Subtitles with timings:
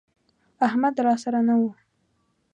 [0.67, 1.71] احمد راسره نه وي،